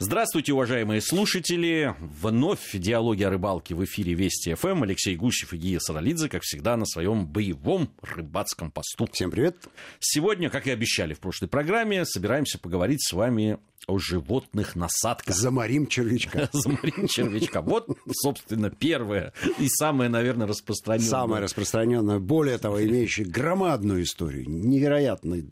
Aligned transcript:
Здравствуйте, 0.00 0.52
уважаемые 0.52 1.00
слушатели. 1.00 1.92
Вновь 1.98 2.70
диалоги 2.72 3.24
о 3.24 3.30
рыбалке 3.30 3.74
в 3.74 3.84
эфире 3.84 4.14
Вести 4.14 4.54
ФМ. 4.54 4.84
Алексей 4.84 5.16
Гусев 5.16 5.52
и 5.52 5.56
Гия 5.56 5.80
Саралидзе, 5.80 6.28
как 6.28 6.42
всегда, 6.44 6.76
на 6.76 6.86
своем 6.86 7.26
боевом 7.26 7.90
рыбацком 8.02 8.70
посту. 8.70 9.08
Всем 9.12 9.32
привет. 9.32 9.56
Сегодня, 9.98 10.50
как 10.50 10.68
и 10.68 10.70
обещали 10.70 11.14
в 11.14 11.18
прошлой 11.18 11.48
программе, 11.48 12.04
собираемся 12.04 12.60
поговорить 12.60 13.02
с 13.02 13.12
вами 13.12 13.58
о 13.88 13.98
животных 13.98 14.76
насадках. 14.76 15.34
Заморим 15.34 15.88
червячка. 15.88 16.48
Заморим 16.52 17.08
червячка. 17.08 17.60
Вот, 17.60 17.88
собственно, 18.12 18.70
первое 18.70 19.32
и 19.58 19.68
самое, 19.68 20.08
наверное, 20.08 20.46
распространенное. 20.46 21.10
Самое 21.10 21.42
распространенное, 21.42 22.20
более 22.20 22.58
того, 22.58 22.80
имеющее 22.84 23.26
громадную 23.26 24.04
историю, 24.04 24.48
невероятно 24.48 25.42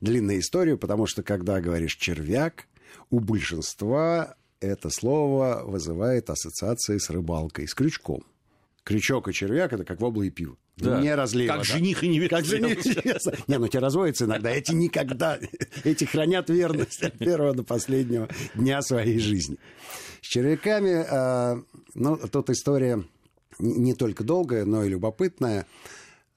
длинную 0.00 0.40
историю, 0.40 0.76
потому 0.76 1.06
что, 1.06 1.22
когда 1.22 1.60
говоришь 1.60 1.94
червяк, 1.94 2.66
у 3.10 3.20
большинства 3.20 4.36
это 4.60 4.90
слово 4.90 5.62
вызывает 5.64 6.30
ассоциации 6.30 6.98
с 6.98 7.10
рыбалкой, 7.10 7.66
с 7.66 7.74
крючком. 7.74 8.24
Крючок 8.84 9.28
и 9.28 9.32
червяк– 9.32 9.72
это 9.74 9.84
как 9.84 10.00
вобла 10.00 10.22
и 10.22 10.30
пиво. 10.30 10.56
Да. 10.76 11.00
Не 11.00 11.14
разлива. 11.14 11.52
Как 11.54 11.58
да? 11.58 11.64
жених 11.64 12.02
и 12.02 12.08
невеста. 12.08 12.36
Как 12.36 12.44
жених 12.44 12.86
и 12.86 12.88
невеста. 12.88 13.36
Не, 13.46 13.58
ну 13.58 13.68
те 13.68 13.78
разводятся 13.78 14.24
иногда. 14.24 14.50
Эти 14.50 14.72
никогда, 14.72 15.38
эти 15.84 16.04
хранят 16.04 16.48
верность 16.48 17.02
от 17.02 17.18
первого 17.18 17.54
до 17.54 17.62
последнего 17.62 18.28
дня 18.54 18.82
своей 18.82 19.18
жизни. 19.18 19.58
С 20.20 20.26
червяками, 20.26 21.04
э, 21.08 21.62
ну, 21.94 22.16
тут 22.16 22.50
история 22.50 23.04
не 23.58 23.94
только 23.94 24.24
долгая, 24.24 24.64
но 24.64 24.82
и 24.82 24.88
любопытная. 24.88 25.66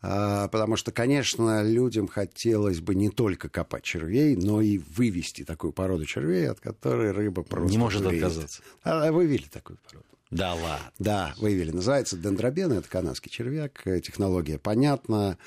А, 0.08 0.48
потому 0.50 0.76
что, 0.76 0.92
конечно, 0.92 1.64
людям 1.64 2.08
хотелось 2.08 2.80
бы 2.80 2.94
не 2.94 3.10
только 3.10 3.50
копать 3.50 3.84
червей, 3.84 4.36
но 4.36 4.62
и 4.62 4.78
вывести 4.78 5.44
такую 5.44 5.74
породу 5.74 6.06
червей, 6.06 6.48
от 6.48 6.60
которой 6.60 7.12
рыба 7.12 7.42
просто 7.42 7.72
Не 7.72 7.80
может 7.80 8.04
дуреет. 8.04 8.24
отказаться. 8.24 8.62
А 8.84 9.12
вывели 9.12 9.46
такую 9.52 9.80
породу. 9.90 10.06
Да 10.30 10.54
ладно. 10.54 10.92
Да, 11.00 11.34
вывели. 11.38 11.72
Называется 11.72 12.18
дендробен, 12.18 12.72
это 12.74 12.88
канадский 12.88 13.32
червяк. 13.32 13.82
Э, 13.88 14.00
Технология 14.00 14.60
понятна. 14.60 15.38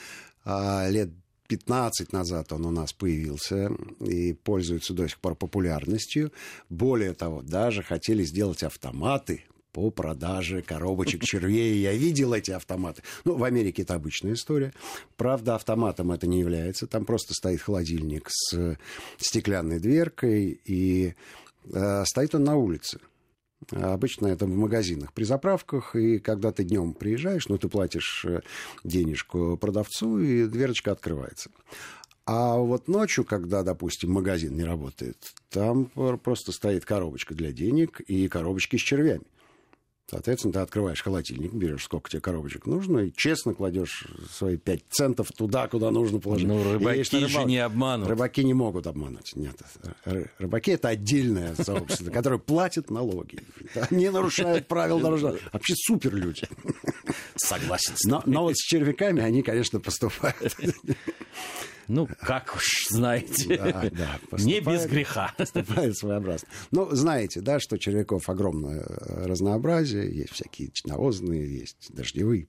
А, 0.45 0.89
Лет 0.89 1.11
15 1.47 2.13
назад 2.13 2.53
он 2.53 2.67
у 2.67 2.71
нас 2.73 2.93
появился 2.93 3.71
и 4.01 4.33
пользуется 4.33 4.93
до 4.93 5.09
сих 5.09 5.19
пор 5.21 5.37
популярностью. 5.37 6.33
Более 6.69 7.15
того, 7.15 7.43
даже 7.43 7.83
хотели 7.85 8.25
сделать 8.25 8.63
автоматы 8.65 9.45
по 9.79 9.91
продаже 9.91 10.61
коробочек 10.61 11.23
червей. 11.23 11.79
Я 11.79 11.93
видел 11.93 12.35
эти 12.35 12.51
автоматы. 12.51 13.03
Ну, 13.25 13.37
в 13.37 13.45
Америке 13.45 13.83
это 13.83 13.95
обычная 13.95 14.33
история. 14.33 14.73
Правда, 15.17 15.55
автоматом 15.55 16.11
это 16.11 16.27
не 16.27 16.41
является. 16.41 16.89
Там 16.89 17.05
просто 17.05 17.33
стоит 17.33 17.61
холодильник 17.61 18.27
с 18.29 18.77
стеклянной 19.19 19.79
дверкой, 19.79 20.61
и 20.65 21.15
э, 21.73 22.05
стоит 22.07 22.35
он 22.35 22.43
на 22.45 22.57
улице. 22.57 22.99
Обычно 23.71 24.27
это 24.27 24.47
в 24.47 24.49
магазинах 24.49 25.13
при 25.13 25.23
заправках, 25.23 25.95
и 25.95 26.19
когда 26.19 26.51
ты 26.51 26.65
днем 26.65 26.93
приезжаешь, 26.93 27.49
ну, 27.49 27.57
ты 27.57 27.69
платишь 27.69 28.25
э, 28.25 28.41
денежку 28.83 29.57
продавцу, 29.57 30.19
и 30.19 30.47
дверочка 30.47 30.91
открывается. 30.91 31.51
А 32.27 32.57
вот 32.57 32.89
ночью, 32.89 33.25
когда, 33.25 33.63
допустим, 33.63 34.11
магазин 34.11 34.57
не 34.57 34.65
работает, 34.65 35.17
там 35.51 35.87
просто 35.87 36.51
стоит 36.51 36.85
коробочка 36.85 37.35
для 37.35 37.53
денег 37.53 38.01
и 38.01 38.27
коробочки 38.27 38.77
с 38.77 38.81
червями. 38.81 39.23
Соответственно, 40.11 40.55
ты 40.55 40.59
открываешь 40.61 41.03
холодильник, 41.03 41.53
берешь, 41.53 41.85
сколько 41.85 42.09
тебе 42.09 42.23
коробочек 42.23 42.65
нужно, 42.65 43.01
и 43.01 43.13
честно 43.15 43.53
кладешь 43.53 44.07
свои 44.31 44.57
5 44.57 44.81
центов 44.89 45.29
туда, 45.37 45.69
куда 45.69 45.91
нужно 45.91 46.19
положить. 46.19 46.49
Ну, 46.49 46.73
рыбаки 46.73 47.03
же 47.05 47.27
рыбалку. 47.27 47.49
не 47.49 47.59
обманут. 47.59 48.09
Рыбаки 48.09 48.43
не 48.43 48.55
могут 48.55 48.87
обмануть. 48.87 49.37
Нет. 49.37 49.57
Ры- 50.07 50.31
Рыбаки 50.39 50.71
это 50.71 50.89
отдельное 50.89 51.55
сообщество, 51.57 52.11
которое 52.11 52.39
платит 52.39 52.91
налоги. 52.91 53.41
Не 53.91 54.11
нарушают 54.11 54.67
правил 54.67 54.99
дорожного. 55.01 55.39
Вообще 55.53 55.75
супер 55.77 56.15
люди. 56.15 56.49
Согласен 57.37 57.93
Но, 58.05 58.23
но 58.25 58.43
вот 58.45 58.57
с 58.57 58.63
червяками 58.65 59.23
они, 59.23 59.43
конечно, 59.43 59.79
поступают. 59.79 60.57
Ну, 61.89 62.09
как 62.21 62.55
уж 62.57 62.87
знаете. 62.91 63.57
Да, 63.57 63.91
да, 63.91 64.19
Не 64.39 64.61
без 64.61 64.87
греха. 64.87 65.33
Поступают 65.37 65.97
своеобразно. 65.97 66.49
Ну, 66.71 66.89
знаете, 66.95 67.41
да, 67.41 67.59
что 67.61 67.79
червяков 67.79 68.29
огромное 68.29 68.83
э, 68.83 69.27
разнообразие. 69.27 70.15
Есть 70.15 70.33
всякие 70.33 70.71
навозные, 70.85 71.61
есть 71.61 71.89
дождевые, 71.91 72.49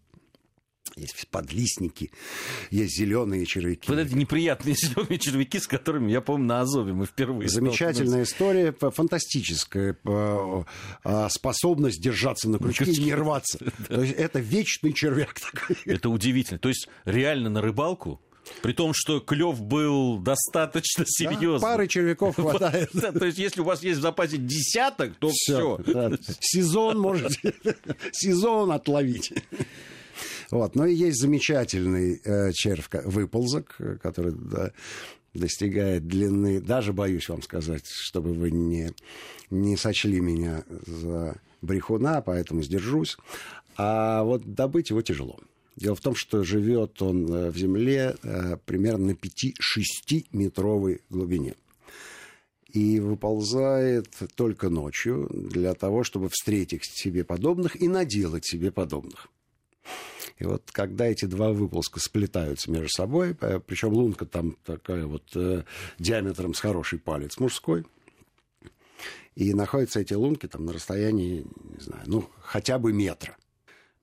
есть 0.96 1.28
подлистники, 1.30 2.12
есть 2.72 2.98
зеленые 2.98 3.46
червяки. 3.46 3.90
Вот 3.90 4.00
эти 4.00 4.14
неприятные 4.14 4.76
зеленые 4.76 5.20
червяки, 5.20 5.60
с 5.60 5.68
которыми, 5.68 6.12
я 6.12 6.22
помню, 6.22 6.48
на 6.48 6.62
Азове 6.62 6.94
мы 6.94 7.06
впервые 7.06 7.50
Замечательная 7.50 8.24
история, 8.24 8.74
фантастическая 8.74 9.98
а, 10.06 11.30
способность 11.30 12.02
держаться 12.02 12.50
на 12.50 12.60
крючке 12.60 12.92
и 12.92 13.04
не 13.04 13.14
рваться. 13.14 13.60
То 13.88 14.02
есть 14.02 14.16
это 14.16 14.40
вечный 14.40 14.94
червяк 14.94 15.40
такой. 15.40 15.78
Это 15.86 16.10
удивительно. 16.10 16.60
То 16.60 16.70
есть 16.70 16.90
реально 17.06 17.50
на 17.50 17.62
рыбалку, 17.62 18.22
при 18.62 18.74
том, 18.74 18.94
что 18.94 19.20
клев 19.20 19.62
был 19.62 20.18
достаточно 20.20 21.06
Да, 21.06 21.10
серьезный. 21.10 21.62
Пары 21.62 21.88
червяков 21.88 22.36
хватает. 22.38 22.90
Да, 22.94 23.12
то 23.12 23.26
есть, 23.26 23.38
если 23.38 23.62
у 23.62 23.64
вас 23.64 23.84
есть 23.84 24.00
в 24.00 24.02
запасе 24.02 24.38
десяток, 24.38 25.16
то 25.18 25.30
все. 25.34 25.78
Всё, 25.78 25.94
да. 25.94 26.12
Сезон 26.40 27.00
можете 27.00 27.54
сезон 28.12 28.72
отловить. 28.72 29.34
Вот. 30.52 30.76
Но 30.76 30.86
и 30.86 30.96
есть 30.96 31.20
замечательный 31.20 32.22
э, 32.24 32.52
червь, 32.54 32.90
выползок, 33.06 33.78
который 34.02 34.34
да, 34.34 34.72
достигает 35.34 36.08
длины, 36.08 36.60
даже 36.60 36.94
боюсь 36.94 37.30
вам 37.30 37.42
сказать, 37.42 37.86
чтобы 37.88 38.34
вы 38.34 38.52
не, 38.52 38.92
не 39.50 39.78
сочли 39.78 40.20
меня 40.20 40.64
за 40.86 41.40
брехуна, 41.62 42.22
поэтому 42.22 42.64
сдержусь. 42.64 43.18
А 43.78 44.24
вот 44.24 44.44
добыть 44.54 44.90
его 44.90 45.02
тяжело. 45.02 45.40
Дело 45.80 45.96
в 45.96 46.02
том, 46.02 46.14
что 46.14 46.44
живет 46.44 47.02
он 47.02 47.34
э, 47.34 47.52
в 47.52 47.58
земле 47.58 48.18
э, 48.22 48.58
примерно 48.66 49.08
на 49.08 49.12
5-6 49.12 50.28
метровой 50.34 51.02
глубине 51.10 51.56
и 52.68 53.00
выползает 53.00 54.14
только 54.36 54.70
ночью 54.70 55.30
для 55.32 55.74
того, 55.74 56.04
чтобы 56.04 56.28
встретить 56.30 56.84
себе 56.84 57.24
подобных 57.24 57.82
и 57.82 57.88
наделать 57.88 58.46
себе 58.46 58.72
подобных. 58.72 59.30
И 60.38 60.44
вот 60.44 60.70
когда 60.72 61.06
эти 61.06 61.26
два 61.26 61.54
выползка 61.54 62.02
сплетаются 62.02 62.70
между 62.70 62.90
собой, 62.90 63.34
причем 63.34 63.94
лунка 63.94 64.26
там 64.26 64.58
такая 64.66 65.06
вот 65.06 65.32
э, 65.36 65.64
диаметром 65.98 66.54
с 66.54 66.60
хороший 66.60 67.00
палец 67.00 67.40
мужской, 67.40 67.86
и 69.36 69.54
находятся 69.54 70.02
эти 70.02 70.14
лунки 70.14 70.46
там 70.48 70.66
на 70.66 70.74
расстоянии, 70.74 71.46
не 71.78 71.82
знаю, 71.82 72.04
ну, 72.06 72.30
хотя 72.42 72.78
бы 72.80 72.92
метра. 72.92 73.38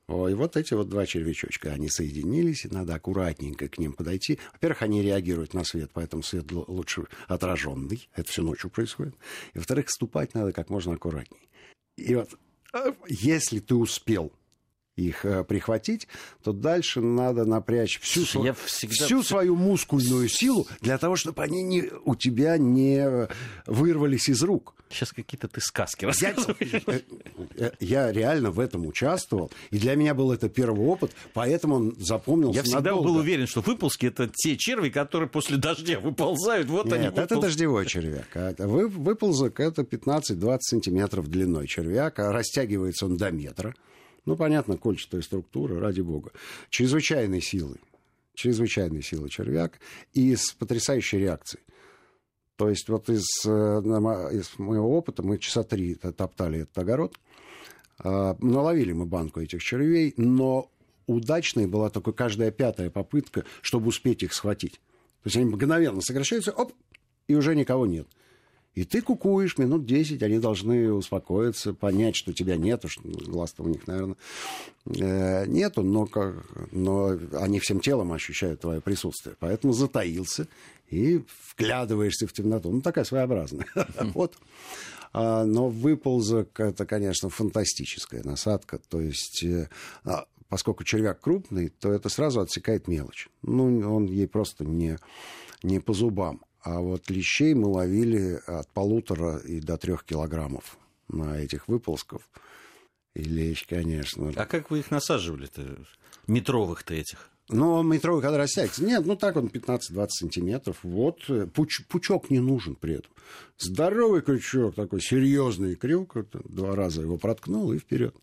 И 0.08 0.34
вот 0.34 0.56
эти 0.56 0.72
вот 0.74 0.88
два 0.88 1.04
червячочка, 1.04 1.72
они 1.72 1.88
соединились, 1.88 2.64
и 2.64 2.68
надо 2.68 2.94
аккуратненько 2.94 3.68
к 3.68 3.78
ним 3.78 3.92
подойти. 3.92 4.38
Во-первых, 4.52 4.82
они 4.82 5.02
реагируют 5.02 5.52
на 5.52 5.64
свет, 5.64 5.90
поэтому 5.92 6.22
свет 6.22 6.50
лучше 6.52 7.06
отраженный. 7.26 8.08
Это 8.14 8.30
все 8.30 8.42
ночью 8.42 8.70
происходит. 8.70 9.16
И, 9.54 9.58
во-вторых, 9.58 9.90
ступать 9.90 10.34
надо 10.34 10.52
как 10.52 10.70
можно 10.70 10.94
аккуратней. 10.94 11.48
И 11.96 12.14
вот 12.14 12.28
э, 12.72 12.92
если 13.08 13.58
ты 13.58 13.74
успел 13.74 14.32
их 14.96 15.24
э, 15.26 15.44
прихватить, 15.44 16.08
то 16.42 16.52
дальше 16.52 17.00
надо 17.00 17.44
напрячь 17.44 18.00
всю, 18.00 18.42
я 18.42 18.54
всегда- 18.54 18.94
всю 19.04 19.22
свою 19.22 19.54
мускульную 19.54 20.28
силу 20.28 20.66
для 20.80 20.96
того, 20.98 21.16
чтобы 21.16 21.42
они 21.42 21.62
не, 21.62 21.90
у 22.04 22.14
тебя 22.14 22.56
не 22.56 23.28
вырвались 23.66 24.28
из 24.28 24.42
рук. 24.42 24.72
Сейчас 24.88 25.12
какие-то 25.12 25.48
ты 25.48 25.60
сказки 25.60 26.04
Я, 26.04 26.08
рассказываешь. 26.08 26.82
э, 26.86 27.00
э, 27.56 27.70
я 27.80 28.12
реально 28.12 28.50
в 28.52 28.60
этом 28.60 28.86
участвовал, 28.86 29.50
и 29.70 29.78
для 29.78 29.96
меня 29.96 30.14
был 30.14 30.32
это 30.32 30.48
первый 30.48 30.86
опыт, 30.86 31.10
поэтому 31.34 31.74
он 31.74 31.96
запомнился 31.98 32.56
Я 32.58 32.62
всегда 32.62 32.80
надолго. 32.80 33.08
был 33.08 33.16
уверен, 33.16 33.46
что 33.48 33.60
выползки 33.60 34.06
это 34.06 34.30
те 34.32 34.56
черви, 34.56 34.88
которые 34.88 35.28
после 35.28 35.56
дождя 35.58 35.98
выползают. 36.00 36.68
Вот 36.68 36.90
они. 36.92 37.04
Нет, 37.06 37.18
это 37.18 37.34
выполз- 37.34 37.40
дождевой 37.42 37.84
червяк. 37.86 38.28
А 38.34 38.50
это 38.52 38.66
вы- 38.68 38.88
выползок 38.88 39.58
это 39.60 39.82
15-20 39.82 40.58
сантиметров 40.62 41.28
длиной 41.28 41.66
червяк, 41.66 42.18
а 42.20 42.32
растягивается 42.32 43.06
он 43.06 43.16
до 43.16 43.30
метра. 43.32 43.74
Ну, 44.26 44.36
понятно, 44.36 44.76
кольчатая 44.76 45.22
структура, 45.22 45.80
ради 45.80 46.00
бога. 46.00 46.32
Чрезвычайной 46.68 47.40
силы. 47.40 47.76
Чрезвычайной 48.34 49.02
силы 49.02 49.28
червяк 49.30 49.78
и 50.12 50.34
с 50.36 50.52
потрясающей 50.52 51.18
реакцией. 51.18 51.62
То 52.56 52.68
есть 52.68 52.88
вот 52.88 53.08
из, 53.08 53.24
э, 53.46 53.80
мо- 53.80 54.28
из 54.30 54.58
моего 54.58 54.96
опыта 54.96 55.22
мы 55.22 55.38
часа 55.38 55.62
три 55.62 55.94
топтали 55.94 56.60
этот 56.60 56.76
огород. 56.78 57.14
А, 57.98 58.36
Наловили 58.40 58.92
мы 58.92 59.06
банку 59.06 59.40
этих 59.40 59.62
червей, 59.62 60.12
но 60.16 60.70
удачной 61.06 61.66
была 61.66 61.88
только 61.88 62.12
каждая 62.12 62.50
пятая 62.50 62.90
попытка, 62.90 63.44
чтобы 63.62 63.88
успеть 63.88 64.22
их 64.22 64.34
схватить. 64.34 64.80
То 65.22 65.28
есть 65.28 65.36
они 65.36 65.46
мгновенно 65.46 66.00
сокращаются, 66.00 66.52
оп, 66.52 66.72
и 67.28 67.34
уже 67.34 67.54
никого 67.54 67.86
нет. 67.86 68.08
И 68.76 68.84
ты 68.84 69.00
кукуешь 69.00 69.56
минут 69.56 69.86
10, 69.86 70.22
они 70.22 70.38
должны 70.38 70.92
успокоиться, 70.92 71.72
понять, 71.72 72.14
что 72.14 72.34
тебя 72.34 72.56
нету, 72.56 72.88
что 72.88 73.00
глаз-то 73.04 73.62
у 73.62 73.68
них, 73.68 73.86
наверное, 73.86 74.16
э, 74.84 75.46
нету, 75.46 75.82
но, 75.82 76.04
как, 76.04 76.44
но 76.72 77.18
они 77.32 77.58
всем 77.58 77.80
телом 77.80 78.12
ощущают 78.12 78.60
твое 78.60 78.82
присутствие. 78.82 79.34
Поэтому 79.40 79.72
затаился 79.72 80.46
и 80.90 81.24
вглядываешься 81.54 82.26
в 82.26 82.34
темноту. 82.34 82.70
Ну, 82.70 82.82
такая 82.82 83.04
своеобразная. 83.04 83.66
Вот. 84.14 84.36
А, 85.14 85.46
но 85.46 85.70
выползок 85.70 86.60
это, 86.60 86.84
конечно, 86.84 87.30
фантастическая 87.30 88.22
насадка. 88.24 88.78
То 88.90 89.00
есть, 89.00 89.42
э, 89.42 89.70
а, 90.04 90.26
поскольку 90.50 90.84
червяк 90.84 91.18
крупный, 91.22 91.70
то 91.70 91.90
это 91.90 92.10
сразу 92.10 92.40
отсекает 92.40 92.88
мелочь. 92.88 93.30
Ну, 93.40 93.96
он 93.96 94.04
ей 94.04 94.28
просто 94.28 94.66
не, 94.66 94.98
не 95.62 95.80
по 95.80 95.94
зубам. 95.94 96.42
А 96.66 96.80
вот 96.80 97.08
лещей 97.10 97.54
мы 97.54 97.68
ловили 97.68 98.40
от 98.44 98.66
полутора 98.72 99.36
и 99.36 99.60
до 99.60 99.76
трех 99.76 100.02
килограммов 100.02 100.76
на 101.06 101.38
этих 101.38 101.68
выползков. 101.68 102.28
И 103.14 103.22
лещ, 103.22 103.68
конечно. 103.68 104.32
А 104.34 104.46
как 104.46 104.72
вы 104.72 104.80
их 104.80 104.90
насаживали-то? 104.90 105.78
Метровых-то 106.26 106.92
этих? 106.92 107.30
Ну, 107.50 107.84
метровый 107.84 108.20
когда 108.20 108.38
растягивается. 108.38 108.84
Нет, 108.84 109.06
ну 109.06 109.14
так 109.14 109.36
он 109.36 109.46
15-20 109.46 110.06
сантиметров. 110.08 110.78
Вот. 110.82 111.20
Э, 111.28 111.46
пуч, 111.46 111.86
пучок 111.86 112.30
не 112.30 112.40
нужен 112.40 112.74
при 112.74 112.94
этом. 112.94 113.12
Здоровый 113.58 114.22
крючок, 114.22 114.74
такой 114.74 115.00
серьезный 115.00 115.76
крюк. 115.76 116.16
Два 116.32 116.74
раза 116.74 117.02
его 117.02 117.16
проткнул 117.16 117.72
и 117.74 117.78
вперед. 117.78 118.16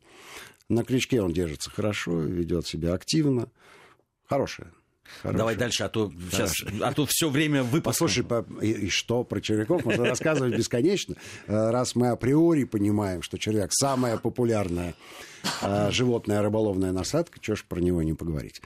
На 0.67 0.83
крючке 0.83 1.21
он 1.21 1.31
держится 1.31 1.71
хорошо, 1.71 2.19
ведет 2.19 2.67
себя 2.67 2.93
активно. 2.93 3.49
Хорошая 4.25 4.73
Хорошо. 5.21 5.38
Давай 5.38 5.56
дальше, 5.56 5.83
а 5.83 5.89
то 5.89 6.12
сейчас, 6.31 6.54
а 6.81 6.94
то 6.94 7.06
все 7.06 7.30
время 7.30 7.63
выпуск. 7.63 7.86
Послушай, 7.86 8.24
по, 8.24 8.45
и, 8.62 8.71
и 8.71 8.89
что 8.89 9.24
про 9.24 9.42
червяков 9.42 9.86
можно 9.86 10.06
рассказывать 10.06 10.56
бесконечно, 10.57 11.15
э, 11.48 11.69
раз 11.71 11.95
мы 11.95 12.10
априори 12.10 12.63
понимаем, 12.63 13.21
что 13.21 13.38
червяк 13.38 13.71
самая 13.74 14.18
популярная 14.18 14.95
э, 15.62 15.92
животная 15.92 16.42
рыболовная 16.42 16.92
насадка, 16.92 17.39
чего 17.39 17.56
ж 17.56 17.65
про 17.68 17.80
него 17.80 18.01
не 18.04 18.13
поговорить. 18.13 18.62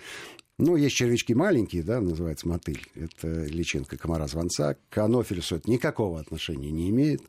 Ну, 0.60 0.76
есть 0.76 0.96
червячки 0.96 1.36
маленькие, 1.36 1.84
да, 1.84 2.02
называется 2.02 2.48
мотыль. 2.48 2.82
Это 2.96 3.28
личинка 3.28 3.96
комара-звонца. 3.96 4.76
К 4.90 4.98
анофилису 5.04 5.58
это 5.58 5.70
никакого 5.70 6.20
отношения 6.20 6.72
не 6.72 6.90
имеет 6.90 7.22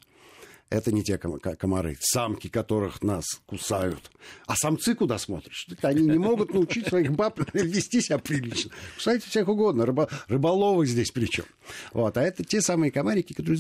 это 0.71 0.93
не 0.93 1.03
те 1.03 1.19
комары, 1.19 1.97
самки 2.01 2.49
которых 2.49 3.03
нас 3.03 3.25
кусают. 3.47 4.11
А 4.47 4.55
самцы 4.55 4.95
куда 4.95 5.19
смотришь? 5.19 5.67
Они 5.83 6.05
не 6.05 6.19
могут 6.19 6.53
научить 6.53 6.89
своих 6.89 7.13
баб 7.13 7.41
вести 7.55 8.01
себя 8.01 8.19
прилично. 8.19 8.71
Кусайте 8.97 9.29
всех 9.29 9.49
угодно, 9.49 9.87
рыбо, 9.87 10.09
рыболовы 10.29 10.87
здесь 10.87 11.11
причем. 11.11 11.45
Вот. 11.93 12.17
А 12.17 12.23
это 12.23 12.45
те 12.45 12.61
самые 12.61 12.93
комарики, 12.93 13.33
которые 13.33 13.59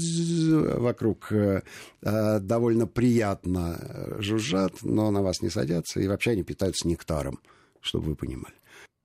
вокруг 0.78 1.32
э, 1.32 1.62
э, 2.02 2.38
довольно 2.40 2.86
приятно 2.86 3.78
э, 3.80 4.20
жужжат, 4.20 4.82
но 4.82 5.10
на 5.10 5.22
вас 5.22 5.40
не 5.40 5.48
садятся, 5.48 6.00
и 6.00 6.08
вообще 6.08 6.32
они 6.32 6.42
питаются 6.42 6.86
нектаром, 6.86 7.40
чтобы 7.80 8.08
вы 8.08 8.16
понимали. 8.16 8.54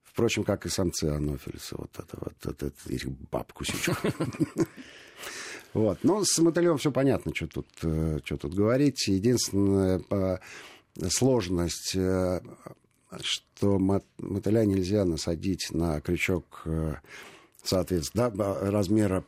Впрочем, 0.04 0.44
как 0.44 0.66
и 0.66 0.70
самцы 0.70 1.06
анофилиса, 1.06 1.76
вот 1.78 1.90
это 1.98 2.18
вот, 2.20 2.34
это, 2.46 2.68
это, 2.68 2.94
этих 2.94 3.10
баб 3.10 3.52
кусичек. 3.54 3.98
Вот. 5.74 6.00
Но 6.04 6.24
с 6.24 6.38
мотылем 6.40 6.78
все 6.78 6.92
понятно, 6.92 7.34
что 7.34 7.48
тут, 7.48 7.68
э, 7.82 8.20
что 8.24 8.38
тут 8.38 8.54
говорить. 8.54 9.08
Единственная 9.08 10.40
сложность, 11.10 11.96
э, 11.96 12.42
что 13.22 13.80
мотыля 13.80 14.66
нельзя 14.66 15.06
насадить 15.06 15.70
на 15.72 16.00
крючок 16.02 16.64
э, 16.66 16.96
соответственно, 17.64 18.30
да, 18.30 18.72
размера 18.72 19.24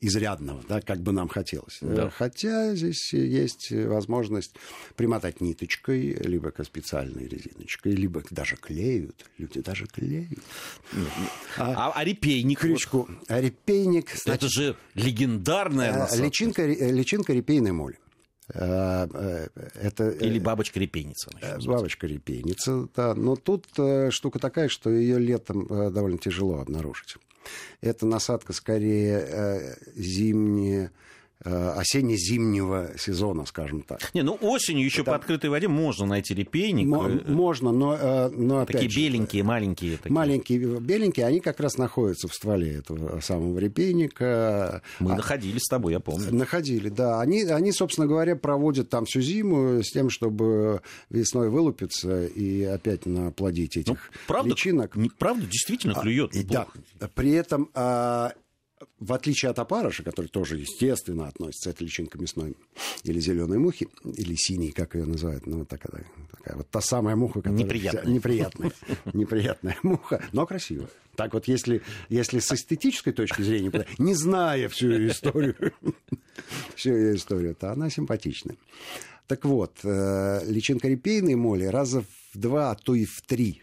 изрядного, 0.00 0.62
да, 0.68 0.80
как 0.80 1.00
бы 1.00 1.12
нам 1.12 1.28
хотелось. 1.28 1.78
Да. 1.80 2.06
Э, 2.06 2.10
хотя 2.10 2.74
здесь 2.74 3.12
есть 3.12 3.72
возможность 3.72 4.54
примотать 4.94 5.40
ниточкой, 5.40 6.14
либо 6.20 6.50
к 6.50 6.64
специальной 6.64 7.26
резиночкой, 7.26 7.92
либо 7.92 8.22
даже 8.30 8.56
клеют. 8.56 9.26
Люди 9.38 9.60
даже 9.60 9.86
клеют. 9.86 10.38
А, 11.56 11.88
а, 11.88 11.92
а 11.94 12.04
репейник? 12.04 12.60
Крючку. 12.60 13.08
А 13.26 13.40
репейник... 13.40 14.10
Значит, 14.10 14.44
Это 14.44 14.48
же 14.48 14.76
легендарная 14.94 16.08
э. 16.10 16.22
Личинка, 16.22 16.64
личинка 16.64 17.32
репейной 17.32 17.72
моли. 17.72 17.98
Э, 18.54 19.48
это, 19.74 20.10
Или 20.10 20.38
бабочка-репейница. 20.38 21.30
Бабочка-репейница, 21.66 22.88
да. 22.94 23.14
Но 23.14 23.34
тут 23.34 23.66
штука 24.10 24.38
такая, 24.38 24.68
что 24.68 24.90
ее 24.90 25.18
летом 25.18 25.66
довольно 25.66 26.18
тяжело 26.18 26.60
обнаружить. 26.60 27.16
Это 27.80 28.06
насадка 28.06 28.52
скорее 28.52 29.24
э, 29.26 29.76
зимняя 29.94 30.90
осенне-зимнего 31.44 32.90
сезона, 32.98 33.46
скажем 33.46 33.82
так. 33.82 34.12
Не, 34.14 34.22
ну 34.22 34.36
осенью 34.40 34.84
еще 34.84 35.02
Это... 35.02 35.12
по 35.12 35.16
открытой 35.16 35.50
воде 35.50 35.68
можно 35.68 36.06
найти 36.06 36.34
репейник. 36.34 36.86
М- 36.86 37.18
э, 37.18 37.30
можно, 37.30 37.70
но, 37.70 37.94
э, 37.94 38.28
но 38.30 38.60
опять 38.60 38.76
Такие 38.76 38.90
же, 38.90 39.00
беленькие, 39.00 39.42
маленькие. 39.44 39.96
Такие. 39.98 40.12
Маленькие, 40.12 40.80
беленькие, 40.80 41.26
они 41.26 41.40
как 41.40 41.60
раз 41.60 41.76
находятся 41.76 42.28
в 42.28 42.34
стволе 42.34 42.74
этого 42.74 43.20
самого 43.20 43.58
репейника. 43.58 44.82
Мы 44.98 45.12
а... 45.12 45.16
находили 45.16 45.58
с 45.58 45.68
тобой, 45.68 45.92
я 45.92 46.00
помню. 46.00 46.34
Находили, 46.34 46.88
да. 46.88 47.20
Они, 47.20 47.42
они, 47.44 47.72
собственно 47.72 48.06
говоря, 48.06 48.34
проводят 48.34 48.88
там 48.90 49.04
всю 49.04 49.20
зиму 49.20 49.82
с 49.82 49.90
тем, 49.90 50.10
чтобы 50.10 50.82
весной 51.10 51.50
вылупиться 51.50 52.26
и 52.26 52.64
опять 52.64 53.06
наплодить 53.06 53.76
этих 53.76 53.92
ну, 54.12 54.20
правда, 54.26 54.50
личинок. 54.50 54.96
Правда, 55.18 55.46
действительно 55.46 55.94
клюет. 55.94 56.32
А, 56.34 56.66
да, 56.98 57.08
при 57.14 57.32
этом... 57.32 57.70
А, 57.74 58.32
в 59.00 59.12
отличие 59.12 59.50
от 59.50 59.58
опарыша, 59.58 60.02
который 60.02 60.26
тоже 60.26 60.58
естественно 60.58 61.28
относится, 61.28 61.70
это 61.70 61.84
личинка 61.84 62.18
мясной 62.18 62.56
или 63.04 63.20
зеленой 63.20 63.58
мухи, 63.58 63.88
или 64.04 64.34
синей, 64.34 64.72
как 64.72 64.94
ее 64.94 65.04
называют, 65.04 65.46
ну, 65.46 65.58
вот 65.58 65.68
такая, 65.68 66.04
такая 66.30 66.56
вот 66.56 66.68
та 66.70 66.80
самая 66.80 67.16
муха, 67.16 67.40
которая... 67.40 67.58
Неприятная. 67.58 68.12
Неприятная, 68.12 68.72
неприятная 69.12 69.76
муха, 69.82 70.24
но 70.32 70.46
красивая. 70.46 70.88
Так 71.16 71.34
вот, 71.34 71.48
если, 71.48 71.82
если 72.08 72.38
с 72.38 72.52
эстетической 72.52 73.12
точки 73.12 73.42
зрения, 73.42 73.86
не 73.98 74.14
зная 74.14 74.68
всю 74.68 74.90
ее 74.90 75.10
историю, 75.10 75.56
всю 76.74 76.94
ее 76.94 77.16
историю, 77.16 77.54
то 77.54 77.72
она 77.72 77.90
симпатичная. 77.90 78.56
Так 79.26 79.44
вот, 79.44 79.78
э, 79.84 80.40
личинка 80.46 80.88
репейной 80.88 81.34
моли 81.34 81.64
раза 81.64 82.02
в 82.32 82.38
два, 82.38 82.70
а 82.70 82.74
то 82.74 82.94
и 82.94 83.04
в 83.04 83.20
три 83.26 83.62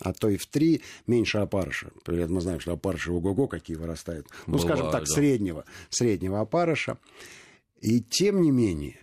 а 0.00 0.12
то 0.12 0.28
и 0.28 0.36
в 0.36 0.46
три 0.46 0.82
меньше 1.06 1.38
опарыша. 1.38 1.90
При 2.04 2.18
этом 2.18 2.36
мы 2.36 2.40
знаем, 2.40 2.60
что 2.60 2.72
опарыши 2.72 3.12
ого-го 3.12 3.48
какие 3.48 3.76
вырастают. 3.76 4.26
Ну, 4.46 4.58
Бывает, 4.58 4.66
скажем 4.66 4.92
так, 4.92 5.04
да. 5.04 5.14
среднего, 5.14 5.64
среднего 5.88 6.40
опарыша. 6.40 6.98
И 7.80 8.00
тем 8.00 8.42
не 8.42 8.50
менее, 8.50 9.00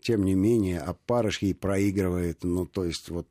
тем 0.00 0.24
не 0.24 0.34
менее, 0.34 0.80
опарыш 0.80 1.42
ей 1.42 1.54
проигрывает, 1.54 2.44
ну, 2.44 2.66
то 2.66 2.84
есть 2.84 3.08
вот 3.08 3.28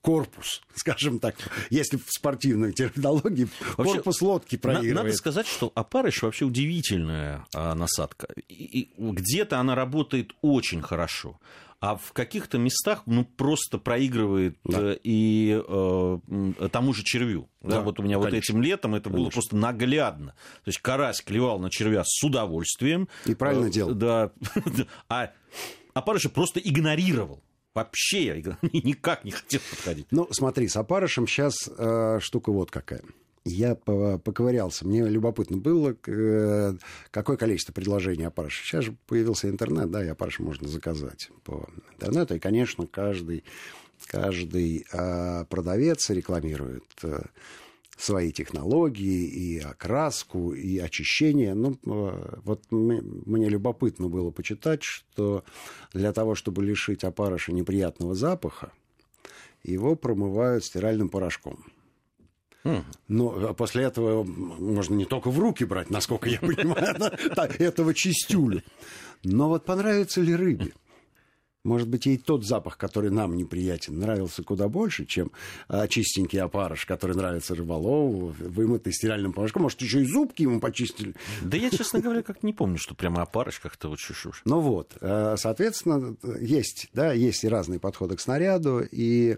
корпус, 0.00 0.62
скажем 0.74 1.18
так, 1.18 1.36
если 1.70 1.96
в 1.96 2.04
спортивной 2.08 2.72
терминологии, 2.72 3.48
вообще, 3.76 3.94
корпус 3.94 4.22
лодки 4.22 4.56
проигрывает. 4.56 4.94
Надо 4.94 5.12
сказать, 5.12 5.46
что 5.46 5.72
опарыш 5.74 6.22
вообще 6.22 6.44
удивительная 6.44 7.46
а, 7.54 7.74
насадка. 7.74 8.28
И, 8.48 8.80
и 8.82 8.90
где-то 8.98 9.58
она 9.58 9.74
работает 9.74 10.32
очень 10.42 10.82
хорошо 10.82 11.38
а 11.80 11.96
в 11.96 12.12
каких-то 12.12 12.58
местах 12.58 13.02
ну, 13.06 13.24
просто 13.24 13.78
проигрывает 13.78 14.58
да. 14.64 14.92
Э, 14.92 14.98
и 15.02 15.62
э, 15.66 16.68
тому 16.70 16.92
же 16.92 17.02
червю. 17.02 17.48
Да, 17.62 17.76
да, 17.76 17.80
вот 17.80 17.98
у 17.98 18.02
меня 18.02 18.16
конечно. 18.16 18.36
вот 18.36 18.44
этим 18.44 18.62
летом 18.62 18.94
это 18.94 19.04
конечно. 19.04 19.18
было 19.18 19.30
просто 19.30 19.56
наглядно. 19.56 20.34
То 20.64 20.68
есть 20.68 20.78
карась 20.80 21.22
клевал 21.22 21.58
на 21.58 21.70
червя 21.70 22.02
с 22.04 22.22
удовольствием. 22.22 23.08
И 23.24 23.34
правильно 23.34 23.68
э, 23.68 23.70
делал. 23.70 23.94
Да. 23.94 24.30
А 25.08 25.32
опарыша 25.94 26.28
просто 26.28 26.60
игнорировал. 26.60 27.42
Вообще 27.80 28.26
я 28.26 28.58
никак 28.72 29.24
не 29.24 29.30
хотел 29.30 29.60
подходить. 29.70 30.06
Ну, 30.10 30.28
смотри, 30.32 30.68
с 30.68 30.76
опарышем 30.76 31.26
сейчас 31.26 31.54
э, 31.66 32.18
штука 32.20 32.52
вот 32.52 32.70
какая 32.70 33.02
я 33.46 33.74
поковырялся. 33.74 34.86
Мне 34.86 35.02
любопытно 35.08 35.56
было, 35.56 35.96
э, 36.06 36.74
какое 37.10 37.36
количество 37.38 37.72
предложений 37.72 38.24
опарыша. 38.24 38.62
Сейчас 38.62 38.84
же 38.84 38.96
появился 39.06 39.48
интернет, 39.48 39.90
да, 39.90 40.04
и 40.04 40.08
опарыш 40.08 40.40
можно 40.40 40.68
заказать 40.68 41.30
по 41.44 41.66
интернету. 41.94 42.34
И, 42.34 42.38
конечно, 42.38 42.86
каждый, 42.86 43.44
каждый 44.06 44.86
а, 44.92 45.46
продавец 45.46 46.10
рекламирует 46.10 46.84
э, 47.02 47.22
свои 48.00 48.32
технологии, 48.32 49.26
и 49.26 49.58
окраску, 49.58 50.52
и 50.52 50.78
очищение. 50.78 51.54
Ну, 51.54 51.78
э, 51.84 52.38
вот 52.44 52.64
мне 52.70 53.48
любопытно 53.48 54.08
было 54.08 54.30
почитать, 54.30 54.82
что 54.82 55.44
для 55.92 56.12
того, 56.12 56.34
чтобы 56.34 56.64
лишить 56.64 57.04
опарыша 57.04 57.52
неприятного 57.52 58.14
запаха, 58.14 58.72
его 59.62 59.96
промывают 59.96 60.64
стиральным 60.64 61.08
порошком. 61.08 61.64
Но 63.08 63.48
а 63.48 63.54
после 63.54 63.84
этого 63.84 64.22
можно 64.22 64.94
не 64.94 65.06
только 65.06 65.30
в 65.30 65.38
руки 65.38 65.64
брать, 65.64 65.90
насколько 65.90 66.28
я 66.28 66.38
понимаю, 66.38 66.94
этого 67.58 67.94
чистюлю. 67.94 68.62
Но 69.22 69.48
вот 69.48 69.64
понравится 69.64 70.20
ли 70.20 70.34
рыбе? 70.34 70.72
Может 71.62 71.88
быть, 71.88 72.06
ей 72.06 72.16
тот 72.16 72.46
запах, 72.46 72.78
который 72.78 73.10
нам 73.10 73.36
неприятен, 73.36 73.98
нравился 73.98 74.42
куда 74.42 74.68
больше, 74.68 75.04
чем 75.04 75.30
а, 75.68 75.88
чистенький 75.88 76.40
опарыш, 76.40 76.86
который 76.86 77.14
нравится 77.14 77.54
рыболову, 77.54 78.34
вымытый 78.38 78.94
стиральным 78.94 79.34
порошком. 79.34 79.64
Может, 79.64 79.82
еще 79.82 80.00
и 80.00 80.06
зубки 80.06 80.42
ему 80.42 80.58
почистили. 80.58 81.14
Да 81.42 81.58
я, 81.58 81.68
честно 81.68 82.00
говоря, 82.00 82.22
как 82.22 82.42
не 82.42 82.54
помню, 82.54 82.78
что 82.78 82.94
прямо 82.94 83.22
опарыш 83.22 83.60
как-то 83.60 83.90
вот 83.90 83.98
чешуш. 83.98 84.40
Ну 84.46 84.60
вот, 84.60 84.96
э, 85.02 85.34
соответственно, 85.36 86.16
есть, 86.40 86.88
да, 86.94 87.12
есть 87.12 87.44
и 87.44 87.48
разные 87.48 87.78
подходы 87.78 88.16
к 88.16 88.20
снаряду, 88.20 88.80
и 88.80 89.36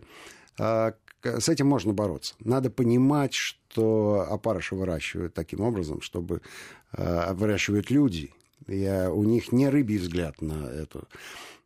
а, 0.61 0.95
с 1.25 1.49
этим 1.49 1.67
можно 1.67 1.93
бороться. 1.93 2.35
Надо 2.39 2.71
понимать, 2.71 3.35
что 3.35 4.27
опарыши 4.29 4.77
выращивают 4.77 5.35
таким 5.35 5.61
образом, 5.61 6.01
чтобы 6.01 6.41
а, 6.93 7.35
выращивают 7.35 7.91
люди. 7.91 8.33
И 8.69 9.09
у 9.11 9.25
них 9.25 9.51
не 9.51 9.69
рыбий 9.69 9.99
взгляд 9.99 10.41
на 10.41 10.69
эту 10.69 11.09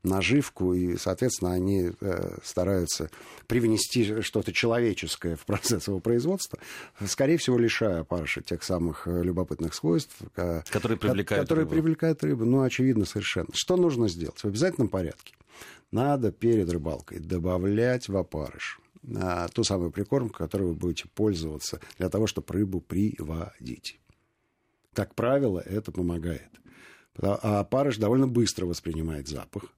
наживку, 0.06 0.74
и, 0.74 0.96
соответственно, 0.96 1.52
они 1.52 1.92
э, 2.00 2.38
стараются 2.42 3.10
привнести 3.46 4.22
что-то 4.22 4.52
человеческое 4.52 5.36
в 5.36 5.44
процесс 5.44 5.88
его 5.88 6.00
производства, 6.00 6.58
скорее 7.06 7.36
всего, 7.36 7.58
лишая 7.58 8.00
опарыша 8.00 8.42
тех 8.42 8.62
самых 8.62 9.06
э, 9.06 9.22
любопытных 9.22 9.74
свойств, 9.74 10.16
которые 10.34 10.98
привлекают 10.98 11.48
которые 11.48 11.64
рыбу. 11.64 11.74
привлекают 11.74 12.22
рыбу. 12.22 12.44
Ну, 12.44 12.62
очевидно, 12.62 13.04
совершенно. 13.04 13.48
Что 13.52 13.76
нужно 13.76 14.08
сделать? 14.08 14.38
В 14.38 14.46
обязательном 14.46 14.88
порядке. 14.88 15.34
Надо 15.90 16.32
перед 16.32 16.70
рыбалкой 16.70 17.20
добавлять 17.20 18.08
в 18.08 18.16
опарыш 18.16 18.80
а, 19.14 19.48
ту 19.48 19.62
самую 19.62 19.90
прикормку, 19.90 20.38
которой 20.38 20.64
вы 20.64 20.74
будете 20.74 21.08
пользоваться 21.08 21.80
для 21.98 22.08
того, 22.08 22.26
чтобы 22.26 22.52
рыбу 22.52 22.80
приводить. 22.80 24.00
Как 24.92 25.14
правило, 25.14 25.60
это 25.60 25.92
помогает. 25.92 26.50
А 27.20 27.60
опарыш 27.60 27.98
довольно 27.98 28.26
быстро 28.26 28.66
воспринимает 28.66 29.28
запах 29.28 29.72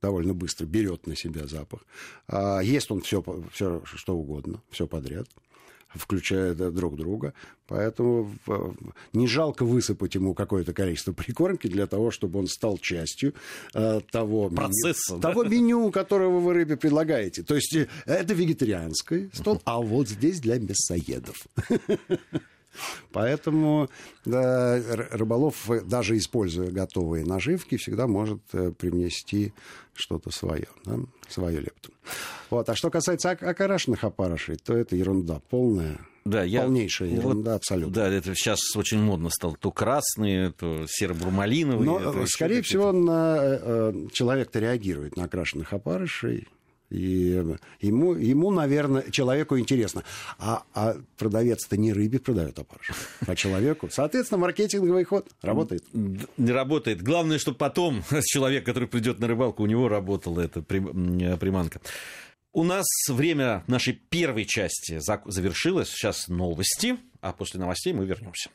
довольно 0.00 0.34
быстро 0.34 0.66
берет 0.66 1.06
на 1.06 1.16
себя 1.16 1.46
запах. 1.46 1.80
А 2.26 2.60
ест 2.60 2.90
он 2.90 3.02
все, 3.02 3.22
все 3.52 3.82
что 3.84 4.16
угодно, 4.16 4.62
все 4.70 4.86
подряд 4.86 5.28
включая 5.94 6.54
друг 6.54 6.96
друга. 6.96 7.34
Поэтому 7.66 8.32
не 9.12 9.26
жалко 9.26 9.64
высыпать 9.64 10.14
ему 10.14 10.34
какое-то 10.34 10.72
количество 10.72 11.12
прикормки 11.12 11.66
для 11.66 11.86
того, 11.86 12.10
чтобы 12.10 12.38
он 12.38 12.46
стал 12.46 12.78
частью 12.78 13.34
э, 13.74 14.00
того, 14.10 14.50
Процесса, 14.50 15.12
меню, 15.14 15.20
да? 15.20 15.28
того 15.28 15.44
меню, 15.44 15.90
которого 15.90 16.40
вы 16.40 16.54
рыбе 16.54 16.76
предлагаете. 16.76 17.42
То 17.42 17.54
есть 17.54 17.74
э, 17.74 17.88
это 18.06 18.34
вегетарианский 18.34 19.30
стол, 19.32 19.60
а 19.64 19.80
вот 19.80 20.08
здесь 20.08 20.40
для 20.40 20.58
мясоедов. 20.58 21.46
Поэтому 23.12 23.88
да, 24.24 24.80
рыболов, 25.10 25.68
даже 25.84 26.16
используя 26.16 26.70
готовые 26.70 27.24
наживки, 27.24 27.76
всегда 27.76 28.06
может 28.06 28.40
э, 28.52 28.72
привнести 28.72 29.52
что-то 29.94 30.30
свое, 30.30 30.68
да, 30.84 30.98
свою 31.28 31.60
лепту. 31.60 31.92
Вот. 32.50 32.68
А 32.68 32.74
что 32.74 32.90
касается 32.90 33.30
окрашенных 33.30 34.04
опарышей, 34.04 34.56
то 34.56 34.76
это 34.76 34.96
ерунда 34.96 35.40
полная. 35.50 35.98
Да, 36.24 36.42
я, 36.42 36.62
Полнейшая 36.62 37.08
ерунда, 37.08 37.52
вот, 37.52 37.56
абсолютно. 37.56 37.94
Да, 37.94 38.08
это 38.08 38.34
сейчас 38.34 38.76
очень 38.76 39.00
модно 39.00 39.30
стало. 39.30 39.56
То 39.56 39.70
красные, 39.70 40.52
то 40.52 40.84
серо-бурмалиновые. 40.86 41.84
Но, 41.84 42.26
скорее 42.26 42.62
всего, 42.62 42.92
на, 42.92 43.38
э, 43.40 43.92
человек-то 44.12 44.58
реагирует 44.58 45.16
на 45.16 45.24
окрашенных 45.24 45.72
опарышей. 45.72 46.48
И 46.90 47.40
ему, 47.80 48.14
ему, 48.14 48.50
наверное, 48.50 49.10
человеку 49.10 49.58
интересно. 49.58 50.02
А, 50.38 50.64
а 50.74 50.96
продавец-то 51.16 51.76
не 51.76 51.92
рыбе 51.92 52.18
продает 52.18 52.58
опарыш, 52.58 52.90
а 53.26 53.36
человеку. 53.36 53.88
Соответственно, 53.90 54.38
маркетинговый 54.38 55.04
ход 55.04 55.28
работает. 55.40 55.84
Не 55.92 56.50
работает. 56.50 57.02
Главное, 57.02 57.38
чтобы 57.38 57.58
потом 57.58 58.02
человек, 58.24 58.66
который 58.66 58.88
придет 58.88 59.20
на 59.20 59.28
рыбалку, 59.28 59.62
у 59.62 59.66
него 59.66 59.88
работала 59.88 60.40
эта 60.40 60.62
приманка. 60.62 61.80
У 62.52 62.64
нас 62.64 62.86
время 63.08 63.62
нашей 63.68 63.92
первой 63.92 64.44
части 64.44 65.00
завершилось. 65.26 65.88
Сейчас 65.90 66.26
новости, 66.26 66.98
а 67.20 67.32
после 67.32 67.60
новостей 67.60 67.92
мы 67.92 68.04
вернемся. 68.04 68.50